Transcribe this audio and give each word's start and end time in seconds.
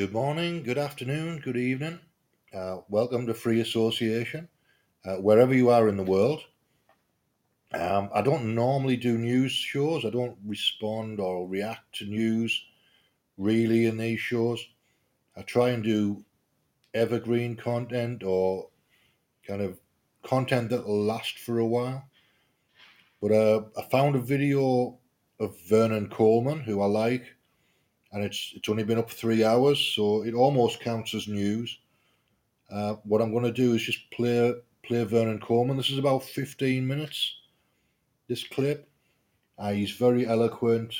Good 0.00 0.14
morning, 0.14 0.62
good 0.62 0.78
afternoon, 0.78 1.42
good 1.44 1.58
evening. 1.58 2.00
Uh, 2.54 2.78
welcome 2.88 3.26
to 3.26 3.34
Free 3.34 3.60
Association, 3.60 4.48
uh, 5.04 5.16
wherever 5.16 5.52
you 5.52 5.68
are 5.68 5.90
in 5.90 5.98
the 5.98 6.02
world. 6.02 6.40
Um, 7.74 8.08
I 8.14 8.22
don't 8.22 8.54
normally 8.54 8.96
do 8.96 9.18
news 9.18 9.52
shows. 9.52 10.06
I 10.06 10.08
don't 10.08 10.38
respond 10.46 11.20
or 11.20 11.46
react 11.46 11.96
to 11.96 12.06
news 12.06 12.64
really 13.36 13.84
in 13.84 13.98
these 13.98 14.20
shows. 14.20 14.66
I 15.36 15.42
try 15.42 15.68
and 15.68 15.84
do 15.84 16.24
evergreen 16.94 17.54
content 17.54 18.22
or 18.22 18.70
kind 19.46 19.60
of 19.60 19.78
content 20.22 20.70
that 20.70 20.86
will 20.86 21.04
last 21.04 21.38
for 21.38 21.58
a 21.58 21.66
while. 21.66 22.08
But 23.20 23.32
uh, 23.32 23.64
I 23.76 23.82
found 23.90 24.16
a 24.16 24.20
video 24.20 24.98
of 25.38 25.60
Vernon 25.68 26.08
Coleman, 26.08 26.60
who 26.60 26.80
I 26.80 26.86
like, 26.86 27.34
and 28.12 28.24
it's 28.24 28.52
it's 28.54 28.68
only 28.68 28.84
been 28.84 28.98
up 28.98 29.10
three 29.10 29.44
hours, 29.44 29.78
so 29.78 30.22
it 30.24 30.34
almost 30.34 30.80
counts 30.80 31.14
as 31.14 31.28
news. 31.28 31.78
Uh, 32.70 32.94
what 33.04 33.20
I'm 33.20 33.32
going 33.32 33.44
to 33.44 33.52
do 33.52 33.74
is 33.74 33.82
just 33.82 34.10
play 34.10 34.54
play 34.82 35.04
Vernon 35.04 35.40
Coleman. 35.40 35.76
This 35.76 35.90
is 35.90 35.98
about 35.98 36.24
15 36.24 36.86
minutes. 36.86 37.36
This 38.28 38.44
clip. 38.44 38.88
Uh, 39.58 39.72
he's 39.72 39.90
very 39.90 40.26
eloquent. 40.26 40.94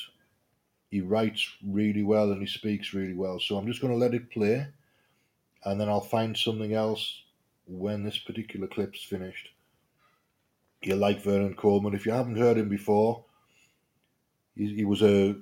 He 0.91 1.01
writes 1.01 1.48
really 1.66 2.02
well 2.02 2.32
and 2.32 2.41
he 2.41 2.46
speaks 2.46 2.92
really 2.92 3.15
well. 3.15 3.40
So 3.40 3.56
I'm 3.56 3.66
just 3.66 3.80
going 3.80 3.92
to 3.92 3.98
let 3.98 4.15
it 4.15 4.30
play, 4.30 4.66
and 5.65 5.80
then 5.80 5.88
I'll 5.88 6.01
find 6.01 6.37
something 6.37 6.74
else 6.74 7.23
when 7.66 8.04
this 8.04 8.18
particular 8.18 8.66
clip's 8.66 9.02
finished. 9.02 9.48
You 10.82 10.96
like 10.96 11.23
Vernon 11.23 11.54
Coleman. 11.54 11.95
If 11.95 12.06
you 12.06 12.12
haven't 12.12 12.38
heard 12.38 12.59
him 12.59 12.68
before, 12.68 13.24
he, 14.56 14.74
he 14.74 14.85
was 14.85 15.02
a 15.02 15.37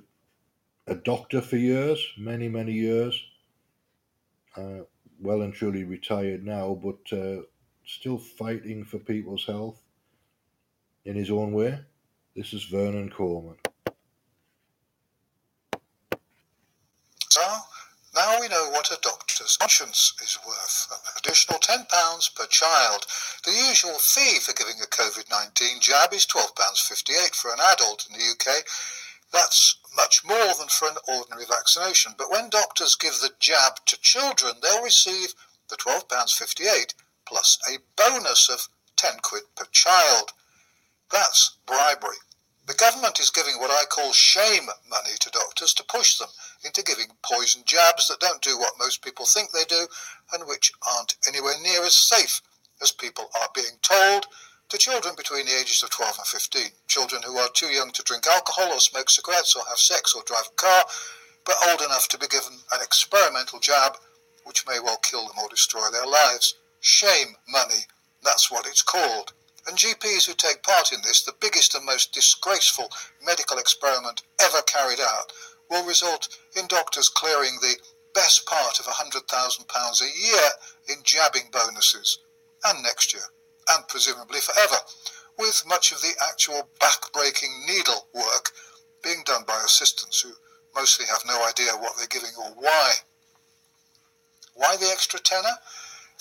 a 0.89 0.95
doctor 0.95 1.41
for 1.41 1.57
years, 1.57 2.05
many, 2.17 2.49
many 2.49 2.73
years. 2.73 3.21
Uh, 4.57 4.79
well 5.19 5.41
and 5.41 5.53
truly 5.53 5.83
retired 5.83 6.45
now, 6.45 6.79
but 6.81 7.17
uh, 7.17 7.41
still 7.85 8.17
fighting 8.17 8.83
for 8.83 8.97
people's 8.99 9.45
health 9.45 9.79
in 11.05 11.15
his 11.15 11.29
own 11.29 11.51
way. 11.51 11.79
This 12.35 12.53
is 12.53 12.63
Vernon 12.63 13.09
Coleman. 13.09 13.57
So 17.29 17.41
now 18.15 18.39
we 18.39 18.47
know 18.47 18.69
what 18.71 18.91
a 18.91 18.97
doctor's 19.01 19.57
conscience 19.57 20.13
is 20.21 20.37
worth. 20.47 20.87
An 20.91 21.11
additional 21.17 21.59
£10 21.59 22.35
per 22.35 22.45
child. 22.47 23.05
The 23.45 23.51
usual 23.51 23.99
fee 23.99 24.39
for 24.39 24.53
giving 24.53 24.81
a 24.81 24.87
COVID 24.87 25.29
19 25.29 25.81
jab 25.81 26.13
is 26.13 26.25
£12.58 26.25 27.35
for 27.35 27.51
an 27.53 27.59
adult 27.71 28.07
in 28.09 28.17
the 28.17 28.25
UK. 28.31 28.63
That's 29.31 29.68
much 30.09 30.25
more 30.25 30.55
than 30.57 30.67
for 30.69 30.87
an 30.87 30.97
ordinary 31.07 31.45
vaccination. 31.45 32.13
But 32.17 32.31
when 32.31 32.49
doctors 32.49 32.95
give 32.95 33.19
the 33.21 33.29
jab 33.39 33.85
to 33.85 34.01
children, 34.01 34.55
they'll 34.59 34.81
receive 34.81 35.35
the 35.69 35.75
£12.58 35.75 36.95
plus 37.27 37.59
a 37.69 37.77
bonus 37.95 38.49
of 38.49 38.69
10 38.95 39.19
quid 39.21 39.43
per 39.55 39.65
child. 39.71 40.31
That's 41.11 41.57
bribery. 41.67 42.17
The 42.65 42.73
government 42.73 43.19
is 43.19 43.29
giving 43.29 43.59
what 43.59 43.69
I 43.69 43.83
call 43.85 44.11
shame 44.11 44.65
money 44.89 45.13
to 45.19 45.29
doctors 45.29 45.75
to 45.75 45.83
push 45.83 46.17
them 46.17 46.29
into 46.65 46.81
giving 46.81 47.07
poison 47.21 47.61
jabs 47.65 48.07
that 48.07 48.19
don't 48.19 48.41
do 48.41 48.57
what 48.57 48.79
most 48.79 49.03
people 49.03 49.25
think 49.25 49.51
they 49.51 49.65
do 49.65 49.87
and 50.33 50.47
which 50.47 50.71
aren't 50.95 51.17
anywhere 51.27 51.59
near 51.61 51.83
as 51.83 51.95
safe 51.95 52.41
as 52.81 52.91
people 52.91 53.29
are 53.39 53.49
being 53.53 53.77
told 53.83 54.25
to 54.69 54.77
children 54.77 55.15
between 55.17 55.47
the 55.47 55.59
ages 55.59 55.81
of 55.81 55.89
12 55.89 56.19
and 56.19 56.27
15, 56.27 56.61
children 56.87 57.23
who 57.25 57.37
are 57.37 57.49
too 57.49 57.73
young 57.73 57.89
to 57.91 58.03
drink 58.03 58.27
alcohol 58.27 58.71
or 58.71 58.79
smoke 58.79 59.09
cigarettes 59.09 59.55
or 59.55 59.63
have 59.67 59.79
sex 59.79 60.13
or 60.15 60.21
drive 60.27 60.45
a 60.45 60.55
car, 60.55 60.83
but 61.43 61.55
old 61.69 61.81
enough 61.81 62.07
to 62.07 62.19
be 62.19 62.27
given 62.27 62.53
an 62.73 62.81
experimental 62.81 63.59
jab 63.59 63.97
which 64.43 64.67
may 64.67 64.79
well 64.79 64.97
kill 64.97 65.25
them 65.25 65.37
or 65.41 65.49
destroy 65.49 65.89
their 65.91 66.05
lives. 66.05 66.53
Shame 66.81 67.35
money, 67.47 67.81
that's 68.23 68.51
what 68.51 68.67
it's 68.67 68.83
called. 68.83 69.33
And 69.67 69.75
GPs 69.75 70.27
who 70.27 70.33
take 70.33 70.61
part 70.61 70.91
in 70.91 70.99
this, 71.03 71.23
the 71.23 71.35
biggest 71.41 71.73
and 71.73 71.85
most 71.85 72.13
disgraceful 72.13 72.89
medical 73.25 73.57
experiment 73.57 74.21
ever 74.39 74.61
carried 74.67 74.99
out, 74.99 75.33
will 75.69 75.85
result 75.85 76.29
in 76.55 76.67
doctors 76.67 77.09
clearing 77.09 77.57
the 77.61 77.75
best 78.13 78.45
part 78.45 78.79
of 78.79 78.85
£100,000 78.85 80.01
a 80.01 80.27
year 80.27 80.49
in 80.89 81.03
jabbing 81.03 81.49
bonuses. 81.51 82.19
And 82.65 82.83
next 82.83 83.13
year 83.13 83.23
and 83.71 83.87
presumably 83.87 84.39
forever, 84.39 84.77
with 85.37 85.63
much 85.67 85.91
of 85.91 86.01
the 86.01 86.13
actual 86.29 86.69
back-breaking 86.79 87.65
needle 87.67 88.07
work 88.13 88.51
being 89.03 89.23
done 89.25 89.43
by 89.47 89.57
assistants 89.63 90.21
who 90.21 90.31
mostly 90.75 91.05
have 91.05 91.23
no 91.25 91.45
idea 91.47 91.71
what 91.77 91.93
they're 91.97 92.07
giving 92.07 92.35
or 92.37 92.51
why. 92.55 92.91
Why 94.53 94.75
the 94.75 94.89
extra 94.91 95.19
tenner? 95.19 95.55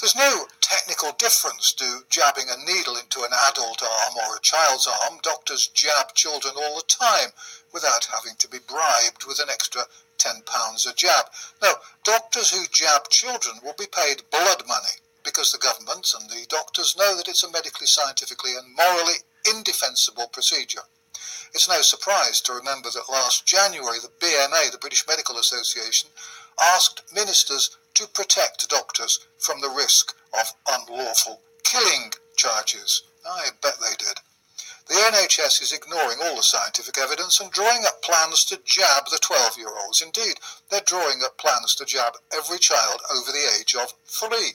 There's 0.00 0.14
no 0.14 0.46
technical 0.60 1.10
difference 1.18 1.72
to 1.72 2.04
jabbing 2.08 2.46
a 2.48 2.64
needle 2.64 2.96
into 2.96 3.24
an 3.24 3.32
adult 3.50 3.82
arm 3.82 4.14
or 4.28 4.36
a 4.36 4.40
child's 4.40 4.86
arm. 4.86 5.18
Doctors 5.22 5.66
jab 5.68 6.14
children 6.14 6.54
all 6.56 6.76
the 6.76 6.86
time 6.86 7.30
without 7.72 8.06
having 8.14 8.36
to 8.38 8.48
be 8.48 8.58
bribed 8.58 9.24
with 9.26 9.40
an 9.40 9.50
extra 9.50 9.82
£10 10.18 10.86
a 10.86 10.94
jab. 10.94 11.26
No, 11.60 11.74
doctors 12.04 12.50
who 12.50 12.64
jab 12.72 13.08
children 13.10 13.56
will 13.64 13.74
be 13.76 13.86
paid 13.90 14.22
blood 14.30 14.62
money 14.68 15.02
because 15.28 15.52
the 15.52 15.58
government 15.58 16.08
and 16.18 16.30
the 16.30 16.46
doctors 16.48 16.96
know 16.96 17.14
that 17.14 17.28
it's 17.28 17.44
a 17.44 17.50
medically, 17.50 17.86
scientifically, 17.86 18.52
and 18.56 18.74
morally 18.74 19.20
indefensible 19.44 20.26
procedure. 20.32 20.80
It's 21.52 21.68
no 21.68 21.82
surprise 21.82 22.40
to 22.42 22.54
remember 22.54 22.88
that 22.88 23.12
last 23.12 23.44
January 23.44 23.98
the 23.98 24.08
BMA, 24.08 24.72
the 24.72 24.78
British 24.78 25.04
Medical 25.06 25.36
Association, 25.36 26.08
asked 26.58 27.02
ministers 27.14 27.76
to 27.92 28.06
protect 28.06 28.70
doctors 28.70 29.20
from 29.38 29.60
the 29.60 29.68
risk 29.68 30.16
of 30.32 30.54
unlawful 30.66 31.42
killing 31.62 32.10
charges. 32.38 33.02
I 33.26 33.50
bet 33.60 33.76
they 33.80 33.96
did. 33.98 34.20
The 34.88 34.94
NHS 34.94 35.60
is 35.60 35.72
ignoring 35.72 36.18
all 36.22 36.36
the 36.36 36.42
scientific 36.42 36.96
evidence 36.96 37.38
and 37.38 37.50
drawing 37.50 37.84
up 37.84 38.00
plans 38.00 38.46
to 38.46 38.58
jab 38.64 39.04
the 39.10 39.18
12 39.20 39.58
year 39.58 39.76
olds. 39.84 40.00
Indeed, 40.00 40.40
they're 40.70 40.80
drawing 40.80 41.20
up 41.22 41.36
plans 41.36 41.74
to 41.74 41.84
jab 41.84 42.14
every 42.32 42.58
child 42.58 43.02
over 43.14 43.30
the 43.30 43.46
age 43.60 43.74
of 43.74 43.92
three 44.06 44.54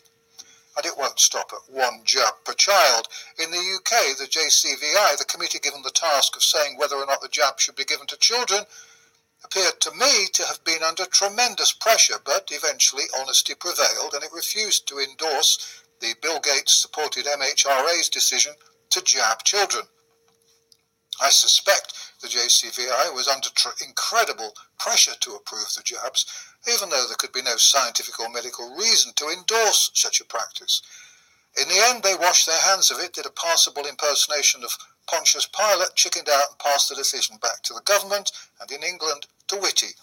and 0.76 0.86
it 0.86 0.98
won't 0.98 1.20
stop 1.20 1.52
at 1.54 1.74
one 1.74 2.02
jab 2.04 2.34
per 2.46 2.54
child. 2.54 3.08
In 3.38 3.52
the 3.52 3.58
UK, 3.58 4.18
the 4.18 4.26
JCVI, 4.26 5.18
the 5.18 5.26
committee 5.26 5.60
given 5.60 5.82
the 5.82 5.92
task 5.92 6.36
of 6.36 6.44
saying 6.44 6.78
whether 6.78 6.96
or 6.96 7.06
not 7.06 7.22
the 7.22 7.28
jab 7.28 7.60
should 7.60 7.76
be 7.76 7.86
given 7.86 8.08
to 8.08 8.18
children, 8.18 8.64
appeared 9.44 9.80
to 9.82 9.92
me 9.92 10.28
to 10.34 10.46
have 10.46 10.64
been 10.64 10.84
under 10.84 11.06
tremendous 11.06 11.74
pressure, 11.74 12.20
but 12.24 12.50
eventually 12.52 13.04
honesty 13.20 13.54
prevailed 13.54 14.14
and 14.14 14.24
it 14.24 14.32
refused 14.34 14.88
to 14.88 15.00
endorse 15.00 15.84
the 16.00 16.16
Bill 16.22 16.40
Gates 16.40 16.74
supported 16.74 17.26
MHRA's 17.26 18.10
decision 18.10 18.54
to 18.90 19.02
jab 19.02 19.44
children. 19.44 19.84
I 21.24 21.30
suspect 21.30 21.94
the 22.20 22.28
JCVI 22.28 23.16
was 23.16 23.30
under 23.30 23.48
tr- 23.52 23.82
incredible 23.82 24.54
pressure 24.78 25.16
to 25.22 25.36
approve 25.36 25.72
the 25.74 25.82
jabs, 25.82 26.26
even 26.68 26.90
though 26.90 27.08
there 27.08 27.16
could 27.16 27.32
be 27.32 27.42
no 27.42 27.56
scientific 27.56 28.20
or 28.20 28.30
medical 28.30 28.76
reason 28.76 29.14
to 29.16 29.30
endorse 29.30 29.90
such 29.94 30.20
a 30.20 30.26
practice. 30.26 30.82
In 31.56 31.70
the 31.70 31.80
end, 31.80 32.04
they 32.04 32.16
washed 32.16 32.46
their 32.46 32.60
hands 32.60 32.92
of 32.92 33.00
it, 33.00 33.14
did 33.14 33.26
a 33.26 33.30
passable 33.30 33.86
impersonation 33.86 34.66
of 34.66 34.78
Pontius 35.08 35.46
Pilate, 35.48 35.96
chickened 35.96 36.28
out, 36.28 36.50
and 36.50 36.60
passed 36.60 36.90
the 36.90 36.96
decision 36.96 37.38
back 37.38 37.62
to 37.64 37.74
the 37.74 37.82
government, 37.86 38.34
and 38.60 38.70
in 38.70 38.84
England 38.84 39.26
to 39.48 39.56
Whitty, 39.56 39.96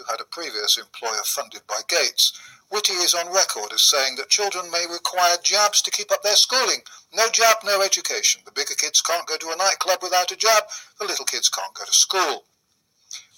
who 0.00 0.10
had 0.10 0.20
a 0.20 0.24
previous 0.24 0.78
employer 0.78 1.20
funded 1.24 1.60
by 1.66 1.80
Gates. 1.88 2.32
Whitty 2.70 2.94
is 2.94 3.12
on 3.12 3.30
record 3.34 3.70
as 3.74 3.82
saying 3.82 4.16
that 4.16 4.30
children 4.30 4.70
may 4.70 4.86
require 4.90 5.36
jabs 5.42 5.82
to 5.82 5.90
keep 5.90 6.10
up 6.10 6.22
their 6.22 6.36
schooling. 6.36 6.80
No 7.12 7.28
jab, 7.28 7.58
no 7.64 7.82
education. 7.82 8.40
The 8.46 8.52
bigger 8.52 8.74
kids 8.74 9.02
can't 9.02 9.26
go 9.26 9.36
to 9.36 9.50
a 9.50 9.56
nightclub 9.56 10.02
without 10.02 10.32
a 10.32 10.36
jab. 10.36 10.64
The 10.98 11.04
little 11.04 11.26
kids 11.26 11.50
can't 11.50 11.74
go 11.74 11.84
to 11.84 11.92
school. 11.92 12.44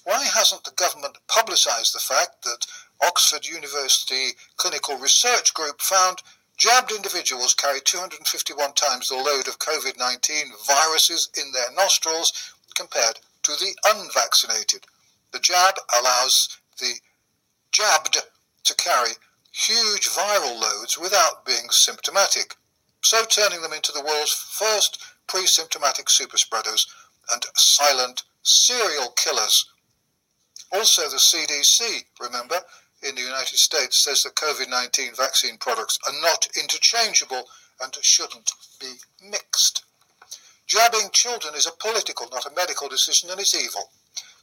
Why 0.05 0.23
hasn't 0.23 0.63
the 0.63 0.71
government 0.71 1.17
publicised 1.27 1.93
the 1.93 1.99
fact 1.99 2.43
that 2.43 2.65
Oxford 3.05 3.45
University 3.45 4.37
Clinical 4.55 4.97
Research 4.97 5.53
Group 5.53 5.81
found 5.81 6.21
jabbed 6.55 6.91
individuals 6.91 7.53
carry 7.53 7.81
251 7.81 8.73
times 8.73 9.09
the 9.09 9.15
load 9.15 9.49
of 9.49 9.59
COVID 9.59 9.97
19 9.97 10.53
viruses 10.65 11.29
in 11.35 11.51
their 11.51 11.71
nostrils 11.75 12.53
compared 12.75 13.19
to 13.43 13.51
the 13.53 13.75
unvaccinated? 13.85 14.85
The 15.33 15.39
jab 15.39 15.79
allows 15.99 16.59
the 16.77 17.01
jabbed 17.71 18.21
to 18.65 18.75
carry 18.75 19.13
huge 19.51 20.07
viral 20.07 20.61
loads 20.61 20.95
without 20.95 21.43
being 21.43 21.71
symptomatic, 21.71 22.55
so 23.01 23.25
turning 23.25 23.63
them 23.63 23.73
into 23.73 23.91
the 23.91 24.03
world's 24.03 24.31
first 24.31 25.03
pre 25.25 25.47
symptomatic 25.47 26.05
superspreaders 26.05 26.87
and 27.31 27.43
silent 27.55 28.21
serial 28.43 29.09
killers. 29.15 29.65
Also, 30.71 31.09
the 31.09 31.17
CDC, 31.17 32.05
remember, 32.19 32.61
in 33.01 33.15
the 33.15 33.21
United 33.21 33.57
States 33.57 33.97
says 33.97 34.21
that 34.21 34.35
COVID 34.35 34.69
19 34.69 35.15
vaccine 35.15 35.57
products 35.57 35.97
are 36.05 36.13
not 36.21 36.47
interchangeable 36.55 37.49
and 37.81 37.97
shouldn't 38.01 38.51
be 38.79 38.93
mixed. 39.19 39.83
Jabbing 40.67 41.09
children 41.11 41.55
is 41.55 41.65
a 41.65 41.71
political, 41.71 42.29
not 42.31 42.45
a 42.45 42.55
medical 42.55 42.87
decision, 42.87 43.31
and 43.31 43.39
it's 43.39 43.55
evil. 43.55 43.91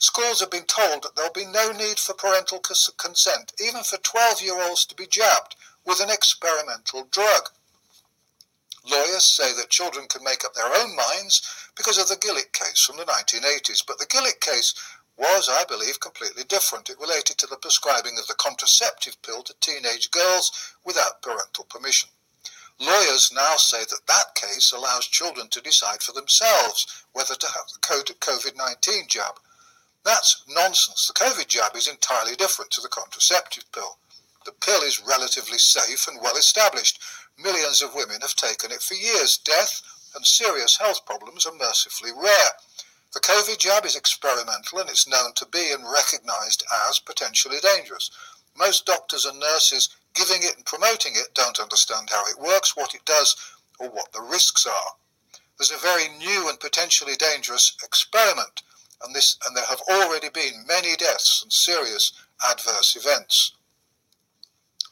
Schools 0.00 0.40
have 0.40 0.50
been 0.50 0.64
told 0.64 1.04
that 1.04 1.14
there'll 1.14 1.32
be 1.32 1.46
no 1.46 1.70
need 1.70 1.98
for 2.00 2.14
parental 2.14 2.58
consent, 2.58 3.52
even 3.64 3.84
for 3.84 3.98
12 3.98 4.42
year 4.42 4.60
olds 4.60 4.84
to 4.86 4.96
be 4.96 5.06
jabbed 5.06 5.54
with 5.86 6.00
an 6.00 6.10
experimental 6.10 7.06
drug. 7.12 7.50
Lawyers 8.90 9.24
say 9.24 9.52
that 9.54 9.68
children 9.68 10.08
can 10.08 10.24
make 10.24 10.42
up 10.44 10.54
their 10.54 10.74
own 10.74 10.96
minds 10.96 11.42
because 11.76 11.98
of 11.98 12.08
the 12.08 12.16
Gillick 12.16 12.52
case 12.52 12.82
from 12.82 12.96
the 12.96 13.04
1980s, 13.04 13.84
but 13.86 13.98
the 13.98 14.06
Gillick 14.06 14.40
case 14.40 14.74
was, 15.18 15.50
I 15.50 15.64
believe, 15.68 16.00
completely 16.00 16.44
different. 16.44 16.88
It 16.88 16.98
related 16.98 17.36
to 17.38 17.46
the 17.46 17.58
prescribing 17.58 18.18
of 18.18 18.26
the 18.26 18.34
contraceptive 18.34 19.20
pill 19.20 19.42
to 19.42 19.54
teenage 19.60 20.10
girls 20.10 20.74
without 20.82 21.20
parental 21.20 21.64
permission. 21.64 22.08
Lawyers 22.78 23.30
now 23.34 23.56
say 23.56 23.84
that 23.84 24.06
that 24.06 24.34
case 24.34 24.72
allows 24.72 25.06
children 25.06 25.48
to 25.48 25.60
decide 25.60 26.02
for 26.02 26.12
themselves 26.12 27.04
whether 27.12 27.34
to 27.34 27.46
have 27.46 27.68
the 27.68 27.80
COVID 27.80 28.56
19 28.56 29.08
jab. 29.08 29.38
That's 30.04 30.42
nonsense. 30.48 31.06
The 31.06 31.12
COVID 31.24 31.46
jab 31.48 31.76
is 31.76 31.86
entirely 31.86 32.34
different 32.36 32.70
to 32.72 32.80
the 32.80 32.88
contraceptive 32.88 33.70
pill. 33.72 33.98
The 34.46 34.52
pill 34.52 34.82
is 34.82 35.02
relatively 35.06 35.58
safe 35.58 36.08
and 36.08 36.20
well 36.22 36.36
established. 36.36 37.00
Millions 37.38 37.82
of 37.82 37.94
women 37.94 38.20
have 38.22 38.34
taken 38.34 38.72
it 38.72 38.82
for 38.82 38.94
years. 38.94 39.36
Death 39.36 39.82
and 40.14 40.24
serious 40.24 40.78
health 40.78 41.04
problems 41.04 41.46
are 41.46 41.54
mercifully 41.54 42.12
rare. 42.12 42.52
The 43.12 43.20
COVID 43.20 43.58
jab 43.58 43.84
is 43.84 43.96
experimental 43.96 44.78
and 44.78 44.88
it's 44.88 45.08
known 45.08 45.32
to 45.34 45.46
be 45.46 45.72
and 45.72 45.84
recognized 45.84 46.64
as 46.88 46.98
potentially 46.98 47.58
dangerous. 47.60 48.10
Most 48.56 48.86
doctors 48.86 49.24
and 49.24 49.38
nurses 49.38 49.88
giving 50.14 50.42
it 50.42 50.56
and 50.56 50.64
promoting 50.64 51.12
it 51.14 51.34
don't 51.34 51.60
understand 51.60 52.08
how 52.10 52.24
it 52.26 52.38
works, 52.38 52.76
what 52.76 52.94
it 52.94 53.04
does, 53.04 53.36
or 53.78 53.88
what 53.90 54.12
the 54.12 54.22
risks 54.22 54.66
are. 54.66 54.92
There's 55.58 55.70
a 55.70 55.76
very 55.76 56.08
new 56.18 56.48
and 56.48 56.58
potentially 56.58 57.16
dangerous 57.16 57.76
experiment, 57.84 58.62
and, 59.04 59.14
this, 59.14 59.38
and 59.46 59.56
there 59.56 59.64
have 59.64 59.80
already 59.88 60.28
been 60.28 60.64
many 60.66 60.96
deaths 60.96 61.42
and 61.42 61.52
serious 61.52 62.12
adverse 62.50 62.96
events 62.96 63.52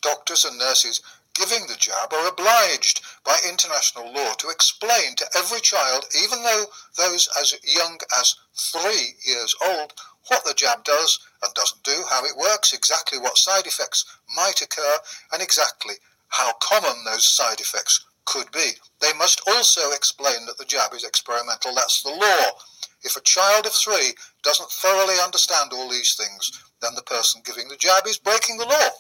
doctors 0.03 0.45
and 0.45 0.59
nurses 0.59 1.03
giving 1.35 1.67
the 1.67 1.77
jab 1.77 2.13
are 2.13 2.29
obliged 2.29 3.01
by 3.25 3.37
international 3.49 4.13
law 4.13 4.33
to 4.35 4.49
explain 4.49 5.15
to 5.17 5.27
every 5.37 5.61
child, 5.61 6.05
even 6.25 6.43
though 6.43 6.65
those 6.97 7.29
as 7.41 7.55
young 7.63 7.99
as 8.19 8.35
three 8.55 9.15
years 9.25 9.55
old, 9.65 9.93
what 10.29 10.45
the 10.45 10.55
jab 10.55 10.83
does 10.85 11.19
and 11.43 11.55
doesn't 11.55 11.83
do, 11.85 12.05
how 12.11 12.25
it 12.25 12.37
works, 12.37 12.73
exactly 12.73 13.19
what 13.19 13.39
side 13.39 13.67
effects 13.67 14.05
might 14.37 14.61
occur, 14.61 14.97
and 15.33 15.41
exactly 15.41 15.95
how 16.29 16.53
common 16.61 17.05
those 17.05 17.25
side 17.25 17.61
effects 17.61 18.05
could 18.25 18.51
be. 18.51 18.73
They 19.01 19.13
must 19.15 19.41
also 19.47 19.93
explain 19.93 20.45
that 20.47 20.59
the 20.59 20.65
jab 20.65 20.93
is 20.93 21.05
experimental. 21.05 21.75
That's 21.75 22.03
the 22.03 22.11
law. 22.11 22.59
If 23.03 23.17
a 23.17 23.21
child 23.21 23.67
of 23.67 23.73
three 23.73 24.15
doesn't 24.43 24.71
thoroughly 24.71 25.15
understand 25.23 25.73
all 25.73 25.89
these 25.89 26.15
things, 26.15 26.51
then 26.81 26.95
the 26.95 27.03
person 27.03 27.43
giving 27.45 27.69
the 27.69 27.77
jab 27.77 28.07
is 28.07 28.19
breaking 28.19 28.59
the 28.59 28.67
law. 28.67 28.91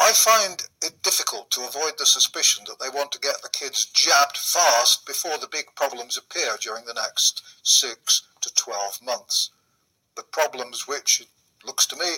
I 0.00 0.12
find 0.12 0.62
it 0.80 1.02
difficult 1.02 1.50
to 1.52 1.66
avoid 1.66 1.94
the 1.98 2.06
suspicion 2.06 2.64
that 2.68 2.78
they 2.78 2.88
want 2.88 3.10
to 3.12 3.18
get 3.18 3.42
the 3.42 3.48
kids 3.48 3.86
jabbed 3.86 4.36
fast 4.36 5.04
before 5.06 5.38
the 5.38 5.48
big 5.48 5.66
problems 5.74 6.16
appear 6.16 6.56
during 6.60 6.84
the 6.84 6.94
next 6.94 7.42
six 7.64 8.22
to 8.42 8.54
12 8.54 9.02
months. 9.02 9.50
The 10.14 10.22
problems 10.22 10.86
which, 10.86 11.20
it 11.20 11.28
looks 11.66 11.84
to 11.86 11.96
me, 11.96 12.16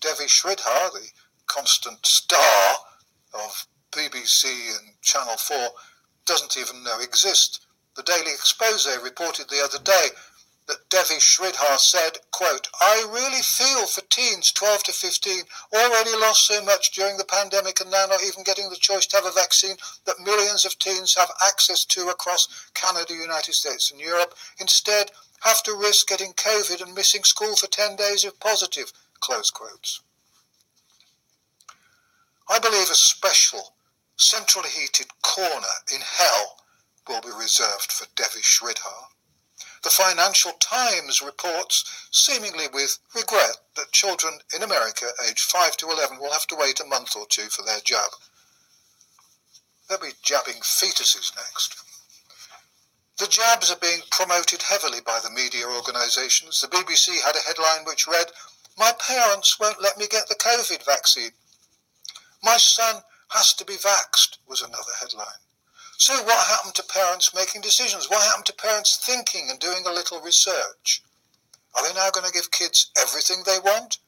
Devi 0.00 0.24
Sridhar, 0.24 0.92
the 0.92 1.08
constant 1.46 2.04
star 2.04 2.76
of 3.32 3.66
BBC 3.92 4.44
and 4.78 5.00
Channel 5.00 5.36
4, 5.36 5.56
doesn't 6.26 6.58
even 6.58 6.84
know 6.84 7.00
exist. 7.00 7.60
The 7.94 8.02
Daily 8.02 8.32
Expose 8.32 8.86
reported 9.02 9.50
the 9.50 9.62
other 9.62 9.78
day 9.78 10.08
that 10.66 10.88
Devi 10.88 11.16
Sridhar 11.16 11.78
said, 11.78 12.18
quote, 12.30 12.68
I 12.80 13.04
really 13.12 13.42
feel 13.42 13.86
for 13.86 14.00
teens 14.02 14.50
12 14.52 14.84
to 14.84 14.92
15 14.92 15.42
already 15.74 16.12
lost 16.16 16.46
so 16.46 16.64
much 16.64 16.92
during 16.92 17.18
the 17.18 17.24
pandemic 17.24 17.80
and 17.80 17.90
now 17.90 18.06
not 18.06 18.22
even 18.22 18.44
getting 18.44 18.70
the 18.70 18.76
choice 18.76 19.04
to 19.06 19.16
have 19.16 19.26
a 19.26 19.32
vaccine 19.32 19.76
that 20.06 20.20
millions 20.20 20.64
of 20.64 20.78
teens 20.78 21.14
have 21.16 21.30
access 21.46 21.84
to 21.86 22.08
across 22.08 22.70
Canada, 22.72 23.12
United 23.12 23.52
States 23.52 23.90
and 23.90 24.00
Europe, 24.00 24.34
instead 24.58 25.10
have 25.40 25.62
to 25.64 25.74
risk 25.74 26.08
getting 26.08 26.32
COVID 26.32 26.80
and 26.80 26.94
missing 26.94 27.24
school 27.24 27.56
for 27.56 27.66
10 27.66 27.96
days 27.96 28.24
if 28.24 28.38
positive, 28.40 28.92
close 29.20 29.50
quotes. 29.50 30.00
I 32.48 32.58
believe 32.58 32.88
a 32.88 32.94
special, 32.94 33.74
centrally 34.16 34.70
heated 34.70 35.08
corner 35.22 35.74
in 35.92 36.00
hell 36.00 36.61
will 37.08 37.20
be 37.20 37.30
reserved 37.30 37.92
for 37.92 38.06
Devi 38.14 38.40
Sridhar 38.40 39.08
the 39.82 39.90
Financial 39.90 40.52
Times 40.60 41.20
reports, 41.20 42.08
seemingly 42.12 42.66
with 42.72 42.98
regret, 43.14 43.56
that 43.74 43.90
children 43.90 44.38
in 44.54 44.62
America 44.62 45.06
aged 45.28 45.40
5 45.40 45.76
to 45.78 45.90
11 45.90 46.18
will 46.18 46.32
have 46.32 46.46
to 46.48 46.56
wait 46.56 46.78
a 46.78 46.86
month 46.86 47.16
or 47.16 47.26
two 47.26 47.48
for 47.48 47.62
their 47.62 47.80
jab. 47.80 48.10
They'll 49.88 49.98
be 49.98 50.14
jabbing 50.22 50.62
fetuses 50.62 51.34
next. 51.36 51.82
The 53.18 53.26
jabs 53.26 53.70
are 53.72 53.78
being 53.78 54.02
promoted 54.10 54.62
heavily 54.62 55.00
by 55.00 55.18
the 55.22 55.30
media 55.30 55.66
organisations. 55.66 56.60
The 56.60 56.68
BBC 56.68 57.20
had 57.20 57.36
a 57.36 57.40
headline 57.40 57.84
which 57.84 58.06
read, 58.06 58.26
My 58.78 58.92
parents 58.92 59.58
won't 59.58 59.82
let 59.82 59.98
me 59.98 60.06
get 60.08 60.28
the 60.28 60.36
COVID 60.36 60.84
vaccine. 60.84 61.32
My 62.42 62.56
son 62.56 63.02
has 63.30 63.52
to 63.54 63.64
be 63.64 63.74
vaxed, 63.74 64.38
was 64.46 64.62
another 64.62 64.92
headline. 65.00 65.41
So 66.02 66.20
what 66.24 66.48
happened 66.48 66.74
to 66.74 66.82
parents 66.82 67.32
making 67.32 67.60
decisions? 67.60 68.10
What 68.10 68.26
happened 68.26 68.46
to 68.46 68.52
parents 68.52 68.96
thinking 68.96 69.48
and 69.48 69.60
doing 69.60 69.86
a 69.86 69.92
little 69.92 70.20
research? 70.20 71.00
Are 71.76 71.86
they 71.86 71.94
now 71.94 72.10
going 72.10 72.26
to 72.26 72.32
give 72.32 72.50
kids 72.50 72.90
everything 73.00 73.44
they 73.46 73.60
want? 73.60 73.98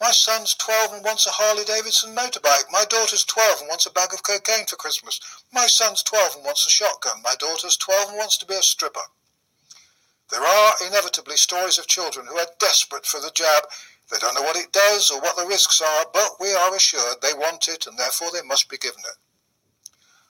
My 0.00 0.10
son's 0.10 0.54
12 0.54 0.94
and 0.94 1.04
wants 1.04 1.26
a 1.26 1.30
Harley 1.30 1.64
Davidson 1.64 2.16
motorbike. 2.16 2.64
My 2.70 2.86
daughter's 2.88 3.24
12 3.24 3.60
and 3.60 3.68
wants 3.68 3.84
a 3.84 3.92
bag 3.92 4.14
of 4.14 4.22
cocaine 4.22 4.64
for 4.64 4.76
Christmas. 4.76 5.20
My 5.52 5.66
son's 5.66 6.02
12 6.02 6.36
and 6.36 6.46
wants 6.46 6.64
a 6.66 6.70
shotgun. 6.70 7.20
My 7.22 7.34
daughter's 7.38 7.76
12 7.76 8.08
and 8.08 8.16
wants 8.16 8.38
to 8.38 8.46
be 8.46 8.54
a 8.54 8.62
stripper. 8.62 9.04
There 10.30 10.40
are 10.42 10.74
inevitably 10.80 11.36
stories 11.36 11.76
of 11.76 11.88
children 11.88 12.24
who 12.24 12.38
are 12.38 12.56
desperate 12.58 13.04
for 13.04 13.20
the 13.20 13.32
jab. 13.34 13.64
They 14.10 14.16
don't 14.16 14.34
know 14.34 14.48
what 14.48 14.56
it 14.56 14.72
does 14.72 15.10
or 15.10 15.20
what 15.20 15.36
the 15.36 15.44
risks 15.44 15.82
are, 15.82 16.06
but 16.10 16.40
we 16.40 16.54
are 16.54 16.74
assured 16.74 17.20
they 17.20 17.34
want 17.34 17.68
it 17.68 17.86
and 17.86 17.98
therefore 17.98 18.30
they 18.32 18.40
must 18.48 18.70
be 18.70 18.78
given 18.78 19.00
it. 19.00 19.18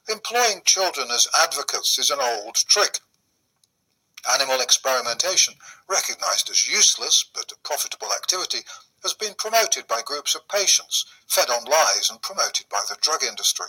Employing 0.08 0.62
children 0.64 1.12
as 1.12 1.28
advocates 1.40 1.96
is 1.96 2.10
an 2.10 2.18
old 2.20 2.56
trick. 2.56 2.98
Animal 4.34 4.60
experimentation, 4.60 5.54
recognized 5.88 6.50
as 6.50 6.68
useless 6.68 7.24
but 7.32 7.52
a 7.52 7.56
profitable 7.62 8.12
activity, 8.12 8.64
has 9.02 9.14
been 9.14 9.34
promoted 9.34 9.86
by 9.86 10.02
groups 10.02 10.34
of 10.34 10.48
patients, 10.48 11.04
fed 11.28 11.50
on 11.50 11.64
lies 11.64 12.10
and 12.10 12.20
promoted 12.20 12.68
by 12.68 12.82
the 12.88 12.96
drug 13.00 13.22
industry. 13.22 13.66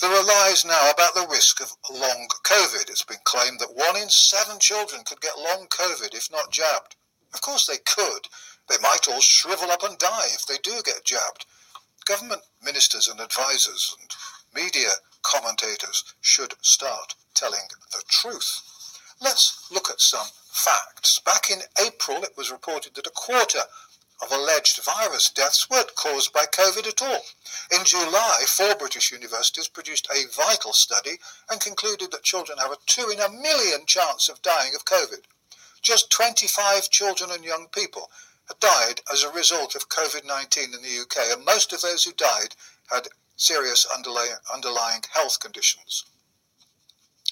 There 0.00 0.10
are 0.10 0.24
lies 0.24 0.64
now 0.64 0.90
about 0.90 1.14
the 1.14 1.26
risk 1.26 1.60
of 1.60 1.76
long 1.90 2.28
COVID. 2.44 2.88
It's 2.88 3.04
been 3.04 3.22
claimed 3.24 3.58
that 3.58 3.74
one 3.74 3.96
in 3.96 4.08
seven 4.08 4.58
children 4.60 5.02
could 5.04 5.20
get 5.20 5.36
long 5.36 5.66
COVID 5.66 6.14
if 6.14 6.30
not 6.30 6.52
jabbed. 6.52 6.96
Of 7.34 7.40
course 7.40 7.66
they 7.66 7.78
could. 7.78 8.28
They 8.68 8.78
might 8.78 9.08
all 9.08 9.20
shrivel 9.20 9.70
up 9.70 9.82
and 9.82 9.98
die 9.98 10.28
if 10.32 10.46
they 10.46 10.58
do 10.58 10.80
get 10.84 11.04
jabbed. 11.04 11.46
Government 12.04 12.42
ministers 12.62 13.08
and 13.08 13.20
advisers 13.20 13.96
and 14.00 14.08
media 14.54 14.90
commentators 15.22 16.04
should 16.20 16.54
start 16.62 17.14
telling 17.34 17.68
the 17.92 18.02
truth. 18.08 18.62
Let's 19.20 19.68
look 19.70 19.88
at 19.90 20.00
some 20.00 20.26
facts. 20.50 21.20
Back 21.20 21.50
in 21.50 21.60
April, 21.84 22.22
it 22.22 22.36
was 22.36 22.50
reported 22.50 22.94
that 22.94 23.06
a 23.06 23.10
quarter 23.10 23.60
of 24.22 24.30
alleged 24.30 24.80
virus 24.84 25.30
deaths 25.30 25.68
weren't 25.68 25.94
caused 25.96 26.32
by 26.32 26.44
COVID 26.44 26.86
at 26.86 27.02
all. 27.02 27.22
In 27.76 27.84
July, 27.84 28.44
four 28.46 28.74
British 28.76 29.10
universities 29.10 29.68
produced 29.68 30.08
a 30.10 30.28
vital 30.34 30.72
study 30.72 31.18
and 31.50 31.60
concluded 31.60 32.12
that 32.12 32.22
children 32.22 32.58
have 32.58 32.70
a 32.70 32.76
two 32.86 33.10
in 33.10 33.18
a 33.20 33.28
million 33.28 33.84
chance 33.86 34.28
of 34.28 34.42
dying 34.42 34.74
of 34.74 34.84
COVID. 34.84 35.22
Just 35.82 36.10
25 36.10 36.90
children 36.90 37.30
and 37.32 37.44
young 37.44 37.66
people 37.72 38.10
had 38.46 38.60
died 38.60 39.00
as 39.12 39.24
a 39.24 39.32
result 39.32 39.74
of 39.74 39.88
COVID 39.88 40.24
19 40.24 40.74
in 40.74 40.82
the 40.82 41.00
UK, 41.00 41.32
and 41.32 41.44
most 41.44 41.72
of 41.72 41.80
those 41.80 42.04
who 42.04 42.12
died 42.12 42.54
had 42.90 43.08
serious 43.36 43.86
underlying, 43.86 44.36
underlying 44.52 45.02
health 45.12 45.40
conditions. 45.40 46.04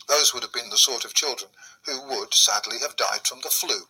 Those 0.09 0.35
would 0.35 0.43
have 0.43 0.53
been 0.53 0.71
the 0.71 0.77
sort 0.77 1.05
of 1.05 1.15
children 1.15 1.51
who 1.87 2.03
would 2.09 2.35
sadly 2.35 2.79
have 2.81 2.97
died 2.97 3.27
from 3.27 3.41
the 3.43 3.51
flu. 3.51 3.87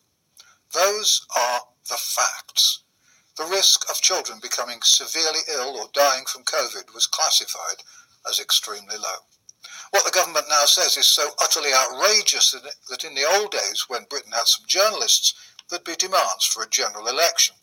Those 0.73 1.27
are 1.37 1.61
the 1.89 1.97
facts. 1.97 2.83
The 3.37 3.47
risk 3.47 3.89
of 3.89 4.03
children 4.03 4.39
becoming 4.41 4.81
severely 4.83 5.41
ill 5.49 5.79
or 5.79 5.89
dying 5.93 6.27
from 6.27 6.45
COVID 6.45 6.93
was 6.93 7.07
classified 7.07 7.83
as 8.29 8.39
extremely 8.39 8.97
low. 8.99 9.25
What 9.91 10.05
the 10.05 10.11
government 10.11 10.47
now 10.49 10.67
says 10.67 10.97
is 10.97 11.07
so 11.07 11.31
utterly 11.41 11.73
outrageous 11.73 12.53
that 12.89 13.05
in 13.05 13.15
the 13.15 13.25
old 13.25 13.51
days, 13.51 13.87
when 13.89 14.05
Britain 14.05 14.33
had 14.33 14.47
some 14.47 14.67
journalists, 14.67 15.35
there'd 15.69 15.85
be 15.85 15.97
demands 15.97 16.45
for 16.45 16.63
a 16.63 16.69
general 16.69 17.09
election. 17.09 17.57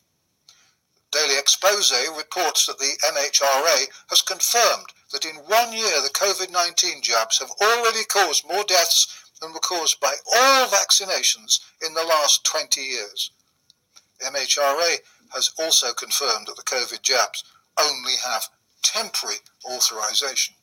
Daily 1.12 1.38
Expose 1.38 1.94
reports 2.18 2.66
that 2.66 2.80
the 2.80 2.98
MHRA 3.14 3.88
has 4.10 4.22
confirmed 4.22 4.88
that 5.12 5.26
in 5.26 5.36
one 5.38 5.72
year 5.72 6.02
the 6.02 6.10
COVID 6.10 6.52
19 6.52 7.02
jabs 7.02 7.40
have 7.40 7.52
already 7.62 8.04
caused 8.06 8.48
more 8.48 8.66
deaths 8.66 9.32
than 9.40 9.54
were 9.54 9.60
caused 9.60 10.00
by 10.00 10.16
all 10.34 10.68
vaccinations 10.68 11.60
in 11.86 11.94
the 11.94 12.04
last 12.04 12.44
20 12.44 12.82
years. 12.82 13.32
MHRA 14.22 14.98
has 15.34 15.52
also 15.60 15.94
confirmed 15.94 16.48
that 16.48 16.58
the 16.58 16.64
COVID 16.64 17.02
jabs 17.02 17.44
only 17.80 18.16
have 18.18 18.50
temporary 18.82 19.38
authorization. 19.66 20.56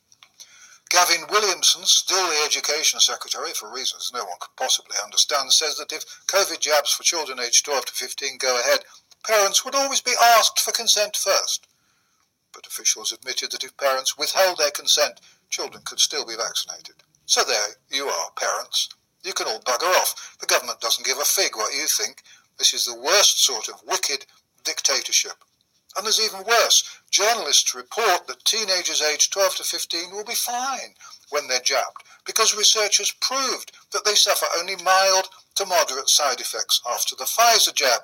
Gavin 0.90 1.26
Williamson, 1.30 1.84
still 1.84 2.28
the 2.28 2.44
Education 2.44 3.00
Secretary 3.00 3.52
for 3.52 3.72
reasons 3.72 4.12
no 4.14 4.24
one 4.24 4.36
could 4.38 4.54
possibly 4.56 4.96
understand, 5.02 5.52
says 5.52 5.76
that 5.78 5.92
if 5.92 6.04
COVID 6.26 6.60
jabs 6.60 6.92
for 6.92 7.02
children 7.02 7.40
aged 7.40 7.64
12 7.64 7.86
to 7.86 7.92
15 7.94 8.38
go 8.38 8.60
ahead, 8.60 8.80
parents 9.24 9.64
would 9.64 9.74
always 9.74 10.00
be 10.00 10.14
asked 10.22 10.60
for 10.60 10.72
consent 10.72 11.16
first. 11.16 11.66
But 12.52 12.66
officials 12.66 13.12
admitted 13.12 13.50
that 13.52 13.64
if 13.64 13.76
parents 13.76 14.16
withheld 14.16 14.58
their 14.58 14.70
consent, 14.70 15.20
children 15.50 15.82
could 15.84 16.00
still 16.00 16.24
be 16.24 16.36
vaccinated. 16.36 16.96
So 17.26 17.42
there 17.42 17.76
you 17.90 18.06
are, 18.06 18.30
parents. 18.36 18.88
You 19.24 19.32
can 19.32 19.46
all 19.46 19.60
bugger 19.60 19.92
off. 20.00 20.36
The 20.38 20.46
government 20.46 20.80
doesn't 20.80 21.06
give 21.06 21.18
a 21.18 21.24
fig 21.24 21.56
what 21.56 21.74
you 21.74 21.86
think. 21.86 22.22
This 22.58 22.74
is 22.74 22.84
the 22.84 23.00
worst 23.00 23.44
sort 23.44 23.68
of 23.68 23.82
wicked 23.86 24.26
dictatorship. 24.62 25.42
And 25.96 26.04
there's 26.04 26.20
even 26.20 26.44
worse. 26.44 27.00
Journalists 27.10 27.74
report 27.74 28.26
that 28.26 28.44
teenagers 28.44 29.00
aged 29.00 29.32
12 29.32 29.56
to 29.56 29.64
15 29.64 30.10
will 30.10 30.24
be 30.24 30.34
fine 30.34 30.94
when 31.30 31.48
they're 31.48 31.60
jabbed 31.60 32.02
because 32.26 32.56
research 32.56 32.98
has 32.98 33.12
proved 33.12 33.72
that 33.92 34.04
they 34.04 34.14
suffer 34.14 34.46
only 34.58 34.76
mild 34.76 35.28
to 35.54 35.66
moderate 35.66 36.08
side 36.08 36.40
effects 36.40 36.80
after 36.90 37.14
the 37.16 37.24
Pfizer 37.24 37.74
jab. 37.74 38.02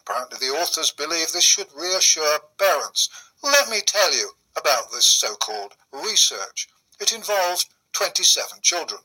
Apparently, 0.00 0.38
the 0.38 0.54
authors 0.54 0.90
believe 0.90 1.32
this 1.32 1.44
should 1.44 1.68
reassure 1.74 2.40
parents. 2.58 3.08
Let 3.42 3.68
me 3.68 3.80
tell 3.80 4.12
you 4.14 4.30
about 4.56 4.90
this 4.92 5.06
so 5.06 5.34
called 5.34 5.74
research. 5.92 6.68
It 7.00 7.12
involved 7.12 7.66
27 7.92 8.60
children. 8.62 9.00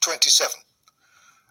27. 0.00 0.60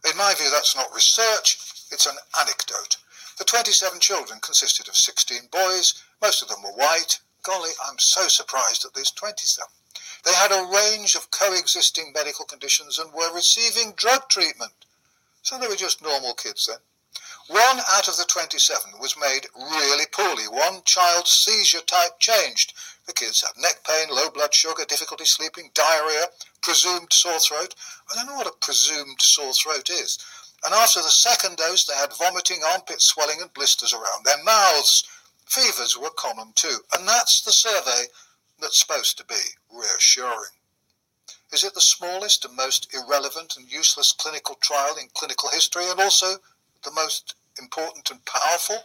In 0.09 0.17
my 0.17 0.33
view, 0.35 0.49
that's 0.49 0.75
not 0.75 0.93
research, 0.93 1.57
it's 1.91 2.05
an 2.05 2.17
anecdote. 2.39 2.97
The 3.37 3.43
27 3.45 3.99
children 3.99 4.39
consisted 4.41 4.87
of 4.87 4.97
16 4.97 5.47
boys, 5.51 6.03
most 6.21 6.41
of 6.41 6.49
them 6.49 6.63
were 6.63 6.71
white. 6.71 7.19
Golly, 7.43 7.71
I'm 7.85 7.97
so 7.99 8.27
surprised 8.27 8.85
at 8.85 8.93
these 8.93 9.11
27. 9.11 9.67
They 10.25 10.33
had 10.33 10.51
a 10.51 10.65
range 10.65 11.15
of 11.15 11.31
coexisting 11.31 12.11
medical 12.13 12.45
conditions 12.45 12.99
and 12.99 13.13
were 13.13 13.33
receiving 13.33 13.93
drug 13.93 14.27
treatment. 14.29 14.73
So 15.41 15.57
they 15.57 15.67
were 15.67 15.75
just 15.75 16.01
normal 16.01 16.33
kids 16.33 16.65
then. 16.67 16.79
One 17.49 17.81
out 17.89 18.07
of 18.07 18.15
the 18.15 18.25
27 18.25 18.99
was 18.99 19.17
made 19.17 19.47
really 19.55 20.05
poorly. 20.11 20.43
One 20.43 20.83
child's 20.85 21.31
seizure 21.31 21.81
type 21.81 22.19
changed. 22.19 22.75
The 23.07 23.13
kids 23.13 23.41
had 23.41 23.59
neck 23.59 23.83
pain, 23.83 24.09
low 24.15 24.29
blood 24.29 24.53
sugar, 24.53 24.85
difficulty 24.85 25.25
sleeping, 25.25 25.71
diarrhea, 25.73 26.27
presumed 26.61 27.11
sore 27.11 27.39
throat. 27.39 27.73
I 28.11 28.15
don't 28.15 28.27
know 28.27 28.35
what 28.35 28.45
a 28.45 28.51
presumed 28.51 29.19
sore 29.19 29.51
throat 29.53 29.89
is. 29.89 30.19
And 30.63 30.75
after 30.75 31.01
the 31.01 31.09
second 31.09 31.57
dose, 31.57 31.85
they 31.85 31.95
had 31.95 32.13
vomiting, 32.13 32.61
armpit 32.63 33.01
swelling, 33.01 33.41
and 33.41 33.51
blisters 33.55 33.93
around 33.93 34.25
their 34.25 34.43
mouths. 34.43 35.03
Fevers 35.47 35.97
were 35.97 36.11
common 36.11 36.53
too. 36.53 36.77
And 36.95 37.07
that's 37.07 37.41
the 37.41 37.51
survey 37.51 38.03
that's 38.59 38.79
supposed 38.79 39.17
to 39.17 39.25
be 39.25 39.41
reassuring. 39.71 40.53
Is 41.51 41.63
it 41.63 41.73
the 41.73 41.81
smallest 41.81 42.45
and 42.45 42.55
most 42.55 42.93
irrelevant 42.93 43.57
and 43.57 43.71
useless 43.71 44.11
clinical 44.11 44.53
trial 44.61 44.97
in 44.97 45.07
clinical 45.15 45.49
history 45.49 45.89
and 45.89 45.99
also 45.99 46.37
the 46.83 46.91
most 46.91 47.36
important 47.59 48.09
and 48.12 48.24
powerful 48.25 48.83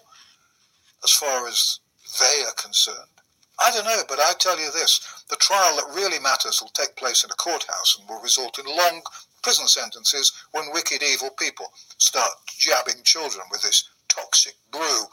as 1.03 1.11
far 1.11 1.47
as 1.47 1.81
they 2.21 2.43
are 2.45 2.55
concerned? 2.55 3.15
I 3.61 3.71
don't 3.71 3.85
know, 3.85 4.03
but 4.09 4.19
I 4.19 4.33
tell 4.39 4.59
you 4.59 4.71
this 4.73 5.25
the 5.31 5.37
trial 5.37 5.77
that 5.77 5.95
really 5.95 6.19
matters 6.19 6.61
will 6.61 6.71
take 6.71 6.97
place 6.97 7.23
in 7.25 7.31
a 7.31 7.35
courthouse 7.35 7.97
and 7.99 8.09
will 8.09 8.21
result 8.21 8.59
in 8.59 8.67
long 8.67 9.03
prison 9.43 9.69
sentences 9.69 10.33
when 10.53 10.73
wicked, 10.73 11.03
evil 11.03 11.31
people 11.31 11.73
start 11.99 12.31
jabbing 12.47 13.03
children 13.05 13.45
with 13.51 13.63
this 13.63 13.89
toxic 14.09 14.55
brew. 14.73 15.05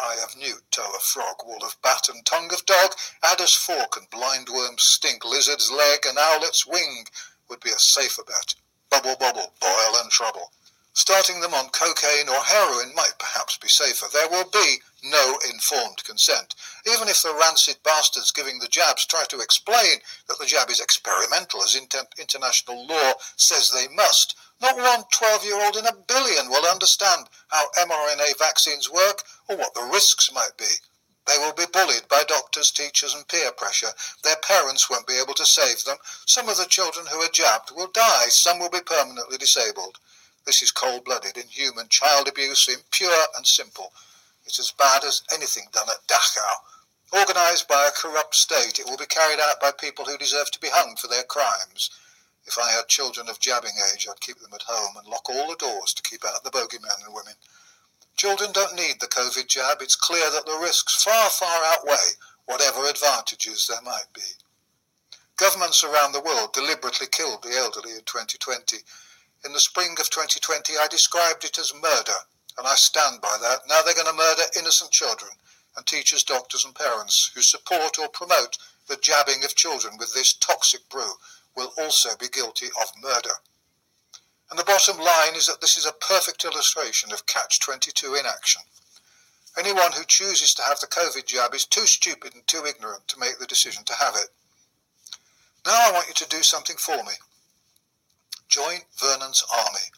Eye 0.00 0.16
of 0.24 0.36
newt, 0.38 0.62
toe 0.70 0.90
of 0.94 1.02
frog, 1.02 1.36
wool 1.44 1.62
of 1.62 1.76
bat 1.82 2.08
and 2.08 2.24
tongue 2.24 2.50
of 2.52 2.64
dog, 2.64 2.92
adder's 3.22 3.54
fork 3.54 3.96
and 3.98 4.08
blindworm's 4.10 4.82
stink, 4.82 5.24
lizard's 5.24 5.70
leg 5.70 6.00
and 6.08 6.16
owlet's 6.18 6.66
wing 6.66 7.04
would 7.50 7.60
be 7.60 7.70
a 7.70 7.78
safer 7.78 8.22
bet. 8.24 8.54
Bubble, 8.88 9.16
bubble, 9.16 9.52
boil 9.60 10.00
and 10.00 10.10
trouble. 10.10 10.52
Starting 10.94 11.40
them 11.40 11.54
on 11.54 11.70
cocaine 11.70 12.28
or 12.28 12.44
heroin 12.44 12.94
might 12.94 13.18
perhaps 13.18 13.56
be 13.56 13.66
safer. 13.66 14.06
There 14.12 14.28
will 14.28 14.44
be 14.50 14.82
no 15.02 15.38
informed 15.50 16.04
consent. 16.04 16.54
Even 16.86 17.08
if 17.08 17.22
the 17.22 17.32
rancid 17.32 17.82
bastards 17.82 18.30
giving 18.30 18.58
the 18.58 18.68
jabs 18.68 19.06
try 19.06 19.24
to 19.24 19.40
explain 19.40 20.00
that 20.28 20.38
the 20.38 20.44
jab 20.44 20.68
is 20.68 20.80
experimental, 20.80 21.62
as 21.62 21.74
inter- 21.74 22.06
international 22.18 22.86
law 22.86 23.14
says 23.36 23.70
they 23.70 23.88
must, 23.88 24.34
not 24.60 24.76
one 24.76 25.04
12 25.10 25.44
year 25.46 25.64
old 25.64 25.76
in 25.76 25.86
a 25.86 25.96
billion 25.96 26.50
will 26.50 26.66
understand 26.66 27.26
how 27.48 27.70
mRNA 27.78 28.38
vaccines 28.38 28.90
work 28.90 29.22
or 29.48 29.56
what 29.56 29.72
the 29.72 29.88
risks 29.90 30.30
might 30.30 30.56
be. 30.58 30.74
They 31.26 31.38
will 31.38 31.54
be 31.54 31.66
bullied 31.72 32.06
by 32.08 32.24
doctors, 32.24 32.70
teachers, 32.70 33.14
and 33.14 33.26
peer 33.28 33.50
pressure. 33.52 33.94
Their 34.22 34.36
parents 34.36 34.90
won't 34.90 35.06
be 35.06 35.18
able 35.18 35.34
to 35.34 35.46
save 35.46 35.84
them. 35.84 35.96
Some 36.26 36.50
of 36.50 36.58
the 36.58 36.66
children 36.66 37.06
who 37.06 37.22
are 37.22 37.30
jabbed 37.30 37.70
will 37.70 37.86
die. 37.86 38.28
Some 38.28 38.58
will 38.58 38.68
be 38.68 38.80
permanently 38.80 39.38
disabled. 39.38 39.98
This 40.44 40.62
is 40.62 40.70
cold 40.70 41.04
blooded, 41.04 41.36
inhuman 41.36 41.88
child 41.88 42.28
abuse, 42.28 42.68
impure 42.68 43.26
and 43.36 43.46
simple. 43.46 43.92
It's 44.44 44.58
as 44.58 44.72
bad 44.72 45.04
as 45.04 45.22
anything 45.32 45.68
done 45.72 45.88
at 45.88 46.06
Dachau. 46.08 46.62
Organised 47.12 47.68
by 47.68 47.86
a 47.86 47.92
corrupt 47.92 48.34
state, 48.34 48.78
it 48.80 48.86
will 48.86 48.96
be 48.96 49.06
carried 49.06 49.38
out 49.38 49.60
by 49.60 49.70
people 49.70 50.04
who 50.06 50.16
deserve 50.18 50.50
to 50.50 50.60
be 50.60 50.70
hung 50.70 50.96
for 50.96 51.06
their 51.06 51.22
crimes. 51.22 51.90
If 52.44 52.58
I 52.58 52.72
had 52.72 52.88
children 52.88 53.28
of 53.28 53.38
jabbing 53.38 53.78
age, 53.92 54.08
I'd 54.10 54.20
keep 54.20 54.40
them 54.40 54.54
at 54.54 54.62
home 54.62 54.96
and 54.96 55.06
lock 55.06 55.30
all 55.30 55.48
the 55.48 55.56
doors 55.56 55.94
to 55.94 56.02
keep 56.02 56.24
out 56.24 56.42
the 56.42 56.50
bogeymen 56.50 57.04
and 57.04 57.14
women. 57.14 57.34
Children 58.16 58.50
don't 58.52 58.74
need 58.74 58.98
the 58.98 59.06
COVID 59.06 59.46
jab. 59.46 59.80
It's 59.80 59.94
clear 59.94 60.28
that 60.30 60.46
the 60.46 60.58
risks 60.60 61.04
far, 61.04 61.30
far 61.30 61.64
outweigh 61.64 62.18
whatever 62.46 62.88
advantages 62.88 63.66
there 63.68 63.82
might 63.82 64.12
be. 64.12 64.36
Governments 65.36 65.84
around 65.84 66.12
the 66.12 66.20
world 66.20 66.52
deliberately 66.52 67.06
killed 67.06 67.42
the 67.42 67.56
elderly 67.56 67.92
in 67.92 68.04
2020 68.04 68.78
in 69.44 69.52
the 69.52 69.60
spring 69.60 69.92
of 69.98 70.10
2020, 70.10 70.74
I 70.78 70.86
described 70.88 71.44
it 71.44 71.58
as 71.58 71.74
murder, 71.74 72.18
and 72.58 72.66
I 72.66 72.74
stand 72.74 73.20
by 73.20 73.36
that. 73.40 73.60
Now 73.68 73.82
they're 73.82 73.94
going 73.94 74.06
to 74.06 74.12
murder 74.12 74.42
innocent 74.56 74.92
children, 74.92 75.32
and 75.76 75.86
teachers, 75.86 76.22
doctors, 76.22 76.64
and 76.64 76.74
parents 76.74 77.30
who 77.34 77.42
support 77.42 77.98
or 77.98 78.08
promote 78.08 78.58
the 78.88 78.96
jabbing 78.96 79.44
of 79.44 79.56
children 79.56 79.96
with 79.98 80.14
this 80.14 80.32
toxic 80.34 80.88
brew 80.88 81.14
will 81.56 81.72
also 81.78 82.10
be 82.18 82.28
guilty 82.28 82.66
of 82.80 82.92
murder. 83.02 83.40
And 84.50 84.58
the 84.58 84.64
bottom 84.64 84.98
line 84.98 85.34
is 85.34 85.46
that 85.46 85.60
this 85.60 85.76
is 85.78 85.86
a 85.86 85.92
perfect 85.92 86.44
illustration 86.44 87.12
of 87.12 87.26
Catch 87.26 87.60
22 87.60 88.14
in 88.14 88.26
action. 88.26 88.62
Anyone 89.58 89.92
who 89.92 90.04
chooses 90.04 90.54
to 90.54 90.62
have 90.62 90.80
the 90.80 90.86
COVID 90.86 91.26
jab 91.26 91.54
is 91.54 91.64
too 91.64 91.86
stupid 91.86 92.34
and 92.34 92.46
too 92.46 92.64
ignorant 92.66 93.08
to 93.08 93.18
make 93.18 93.38
the 93.38 93.46
decision 93.46 93.84
to 93.84 93.94
have 93.94 94.14
it. 94.14 94.28
Now 95.64 95.88
I 95.88 95.92
want 95.92 96.08
you 96.08 96.14
to 96.14 96.28
do 96.28 96.42
something 96.42 96.76
for 96.76 96.96
me. 96.96 97.12
Join 98.52 98.80
Vernon's 99.00 99.42
army. 99.50 99.88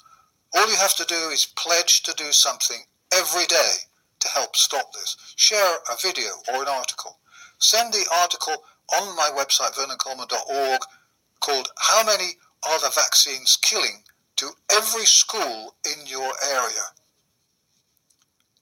All 0.54 0.70
you 0.70 0.76
have 0.76 0.94
to 0.94 1.04
do 1.06 1.30
is 1.32 1.44
pledge 1.56 2.04
to 2.04 2.14
do 2.14 2.30
something 2.30 2.84
every 3.12 3.46
day 3.46 3.72
to 4.20 4.28
help 4.28 4.54
stop 4.54 4.92
this. 4.92 5.16
Share 5.34 5.78
a 5.90 5.96
video 6.00 6.30
or 6.52 6.62
an 6.62 6.68
article. 6.68 7.18
Send 7.58 7.92
the 7.92 8.06
article 8.14 8.62
on 8.96 9.16
my 9.16 9.28
website, 9.36 9.74
vernoncoleman.org, 9.74 10.80
called 11.40 11.68
How 11.78 12.04
Many 12.06 12.36
Are 12.68 12.78
the 12.78 12.92
Vaccines 12.94 13.58
Killing? 13.60 14.04
to 14.36 14.50
every 14.70 15.04
school 15.04 15.74
in 15.84 16.06
your 16.06 16.32
area. 16.48 16.86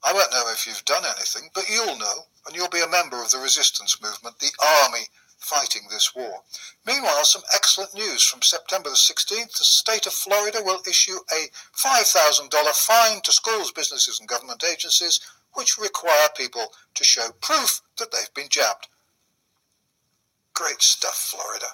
I 0.05 0.13
won't 0.15 0.33
know 0.33 0.45
if 0.53 0.67
you've 0.67 0.85
done 0.87 1.05
anything, 1.05 1.51
but 1.55 1.69
you'll 1.69 1.99
know, 1.99 2.27
and 2.47 2.57
you'll 2.57 2.69
be 2.69 2.83
a 2.83 2.89
member 2.89 3.23
of 3.23 3.31
the 3.31 3.39
resistance 3.39 4.01
movement, 4.03 4.39
the 4.39 4.51
army 4.85 5.05
fighting 5.43 5.83
this 5.91 6.15
war. 6.15 6.43
Meanwhile, 6.87 7.25
some 7.25 7.43
excellent 7.53 7.95
news 7.95 8.23
from 8.25 8.43
September 8.43 8.91
the 8.91 8.97
16th. 8.97 9.59
The 9.59 9.65
state 9.65 10.07
of 10.07 10.13
Florida 10.13 10.61
will 10.65 10.81
issue 10.89 11.19
a 11.33 11.51
$5,000 11.77 12.51
fine 12.75 13.21
to 13.23 13.33
schools, 13.33 13.73
businesses, 13.73 14.21
and 14.21 14.29
government 14.29 14.65
agencies 14.65 15.21
which 15.55 15.79
require 15.79 16.29
people 16.37 16.73
to 16.95 17.05
show 17.05 17.31
proof 17.41 17.83
that 17.99 18.11
they've 18.13 18.33
been 18.35 18.49
jabbed. 18.49 18.89
Great 20.55 20.81
stuff, 20.81 21.15
Florida. 21.15 21.67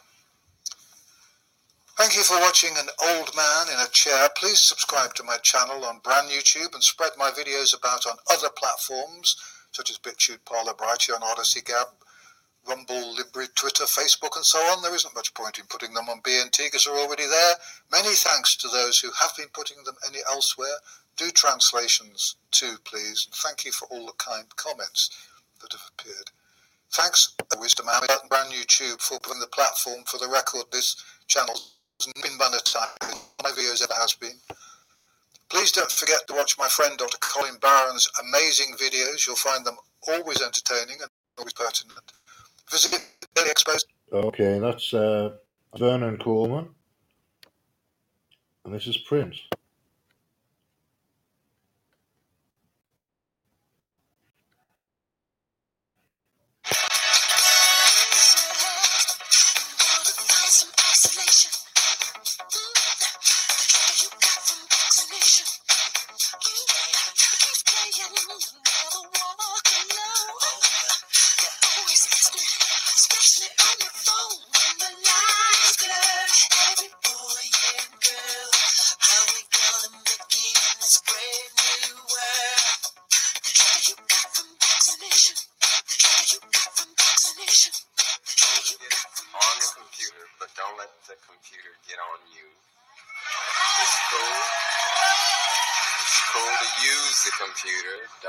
Thank 1.96 2.16
you 2.16 2.22
for 2.22 2.38
watching 2.40 2.76
an 2.76 2.88
old 3.02 3.34
man 3.36 3.66
in 3.68 3.80
a 3.80 3.90
chair. 3.90 4.28
Please 4.36 4.60
subscribe 4.60 5.14
to 5.14 5.24
my 5.24 5.36
channel 5.38 5.84
on 5.84 5.98
Brand 5.98 6.28
New 6.28 6.40
Tube 6.40 6.70
and 6.74 6.82
spread 6.82 7.12
my 7.18 7.30
videos 7.30 7.76
about 7.76 8.06
on 8.06 8.16
other 8.30 8.50
platforms 8.50 9.36
such 9.72 9.90
as 9.90 9.98
BitChute, 9.98 10.44
Parler, 10.44 10.74
Brighteon, 10.74 11.22
Odysee 11.22 11.60
Gab, 11.60 11.88
Rumble, 12.68 13.14
Libri, 13.14 13.46
Twitter, 13.54 13.84
Facebook, 13.84 14.36
and 14.36 14.44
so 14.44 14.58
on. 14.58 14.82
There 14.82 14.94
isn't 14.94 15.14
much 15.14 15.34
point 15.34 15.58
in 15.58 15.64
putting 15.66 15.94
them 15.94 16.08
on 16.08 16.20
BNT 16.20 16.66
because 16.66 16.84
they're 16.84 16.94
already 16.94 17.26
there. 17.26 17.54
Many 17.90 18.14
thanks 18.14 18.56
to 18.56 18.68
those 18.68 18.98
who 18.98 19.10
have 19.20 19.30
been 19.36 19.48
putting 19.52 19.82
them 19.84 19.96
any 20.08 20.18
elsewhere. 20.30 20.76
Do 21.16 21.30
translations 21.30 22.36
too, 22.50 22.76
please. 22.84 23.26
And 23.26 23.34
thank 23.34 23.64
you 23.64 23.72
for 23.72 23.88
all 23.90 24.06
the 24.06 24.12
kind 24.18 24.44
comments 24.56 25.10
that 25.60 25.72
have 25.72 25.90
appeared. 25.98 26.30
Thanks, 26.92 27.34
Wisdom 27.58 27.86
and 27.90 28.28
Brand 28.28 28.48
New 28.50 28.64
Tube 28.64 29.00
for 29.00 29.18
putting 29.20 29.40
the 29.40 29.46
platform 29.46 30.04
for 30.06 30.18
the 30.18 30.28
record 30.28 30.64
this 30.72 30.96
channel's 31.26 31.74
been 32.22 32.38
time 32.64 32.88
my 33.42 33.50
videos 33.50 33.82
ever 33.82 33.94
has 33.94 34.14
been. 34.14 34.38
Please 35.50 35.72
don't 35.72 35.90
forget 35.90 36.26
to 36.28 36.34
watch 36.34 36.58
my 36.58 36.68
friend 36.68 36.96
Dr. 36.98 37.18
Colin 37.20 37.58
Barron's 37.60 38.08
amazing 38.20 38.74
videos. 38.76 39.26
You'll 39.26 39.36
find 39.36 39.64
them 39.64 39.76
always 40.06 40.42
entertaining 40.42 40.98
and 41.00 41.10
always 41.38 41.54
pertinent. 41.54 42.12
Exposed. 42.72 43.86
Okay, 44.12 44.58
that's 44.58 44.92
uh, 44.92 45.36
Vernon 45.76 46.18
Coleman. 46.18 46.68
And 48.64 48.74
this 48.74 48.86
is 48.86 48.98
Prince. 48.98 49.36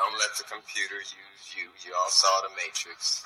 Don't 0.10 0.18
let 0.18 0.36
the 0.38 0.44
computer 0.44 0.96
use 0.96 1.56
you. 1.56 1.70
You 1.86 1.94
all 1.94 2.10
saw 2.10 2.42
the 2.42 2.50
Matrix. 2.56 3.24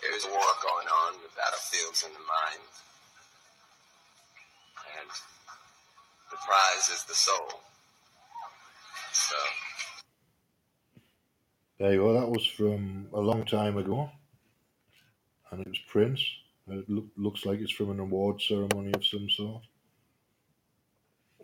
There's 0.00 0.24
war 0.26 0.54
going 0.62 0.86
on. 0.86 1.14
The 1.14 1.28
battlefield's 1.34 2.04
in 2.04 2.12
the 2.12 2.20
mind. 2.20 2.62
And 5.00 5.10
the 6.30 6.36
prize 6.46 6.88
is 6.94 7.02
the 7.02 7.14
soul. 7.14 7.60
So. 9.12 9.36
There 11.80 11.92
you 11.94 11.98
go. 11.98 12.12
That 12.20 12.30
was 12.30 12.46
from 12.46 13.08
a 13.12 13.20
long 13.20 13.44
time 13.44 13.76
ago, 13.76 14.10
and 15.50 15.60
it 15.60 15.68
was 15.68 15.78
Prince. 15.88 16.24
It 16.68 16.88
look, 16.88 17.06
looks 17.16 17.44
like 17.44 17.58
it's 17.58 17.72
from 17.72 17.90
an 17.90 17.98
award 17.98 18.40
ceremony 18.40 18.92
of 18.94 19.04
some 19.04 19.28
sort. 19.28 19.62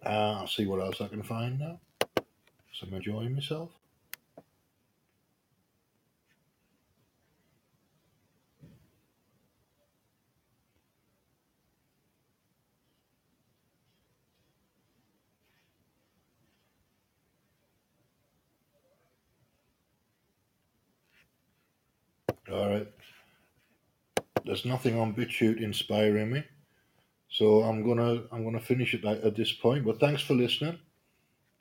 Uh, 0.04 0.38
I'll 0.40 0.46
see 0.46 0.66
what 0.66 0.80
else 0.80 1.00
I 1.00 1.08
can 1.08 1.22
find 1.22 1.58
now. 1.58 1.80
So 2.72 2.86
I'm 2.86 2.94
enjoying 2.94 3.34
myself. 3.34 3.70
All 22.50 22.68
right. 22.70 22.88
There's 24.44 24.64
nothing 24.64 24.98
on 24.98 25.14
BitChute 25.14 25.60
inspiring 25.62 26.30
me, 26.32 26.44
so 27.34 27.64
I'm 27.64 27.84
gonna 27.84 28.22
I'm 28.30 28.44
gonna 28.44 28.60
finish 28.60 28.94
it 28.94 29.04
at, 29.04 29.34
this 29.34 29.50
point. 29.50 29.84
But 29.84 29.98
thanks 29.98 30.22
for 30.22 30.34
listening, 30.34 30.78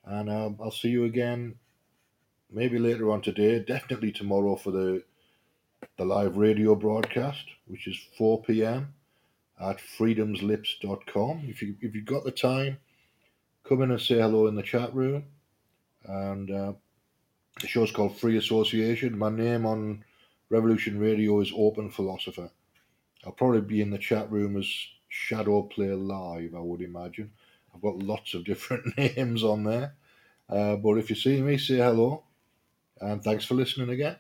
and 0.06 0.30
um, 0.30 0.58
I'll 0.62 0.70
see 0.70 0.90
you 0.90 1.06
again, 1.06 1.56
maybe 2.52 2.78
later 2.78 3.12
on 3.12 3.22
today. 3.24 3.58
Definitely 3.58 4.12
tomorrow 4.12 4.56
for 4.56 4.70
the 4.70 5.04
the 5.98 6.06
live 6.06 6.38
radio 6.38 6.76
broadcast, 6.76 7.46
which 7.66 7.88
is 7.88 7.98
4 8.20 8.44
p.m. 8.44 8.94
at 9.60 9.80
freedomslips.com. 9.98 11.46
If 11.48 11.64
you 11.64 11.76
if 11.82 11.96
you've 11.96 12.06
got 12.06 12.24
the 12.24 12.32
time, 12.32 12.78
come 13.68 13.82
in 13.82 13.90
and 13.90 14.00
say 14.00 14.20
hello 14.20 14.46
in 14.46 14.54
the 14.54 14.62
chat 14.62 14.94
room. 14.94 15.24
And 16.06 16.52
uh, 16.52 16.74
the 17.62 17.68
show's 17.68 17.92
called 17.92 18.20
Free 18.20 18.38
Association. 18.38 19.18
My 19.18 19.32
name 19.32 19.66
on 19.66 20.06
Revolution 20.52 21.00
Radio 21.00 21.42
is 21.42 21.52
Open 21.58 21.90
Philosopher. 21.90 22.52
I'll 23.26 23.32
probably 23.32 23.62
be 23.62 23.82
in 23.82 23.90
the 23.90 23.98
chat 23.98 24.30
room 24.32 24.56
as 24.56 24.68
Shadow 25.14 25.62
Play 25.62 25.92
Live, 25.92 26.56
I 26.56 26.60
would 26.60 26.82
imagine. 26.82 27.32
I've 27.74 27.82
got 27.82 28.00
lots 28.00 28.34
of 28.34 28.46
different 28.46 28.98
names 28.98 29.44
on 29.44 29.64
there. 29.64 29.94
Uh, 30.50 30.76
but 30.76 30.98
if 30.98 31.10
you 31.12 31.16
see 31.16 31.40
me, 31.40 31.58
say 31.60 31.78
hello. 31.78 32.24
And 33.00 33.24
thanks 33.24 33.46
for 33.46 33.56
listening 33.56 33.90
again. 33.90 34.18